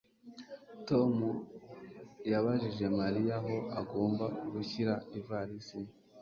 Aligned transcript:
Tom 0.87 1.13
yabajije 2.31 2.83
Mariya 2.99 3.35
aho 3.39 3.55
agomba 3.79 4.25
gushyira 4.53 4.93
ivalisi 5.19 5.77
ye 5.85 5.91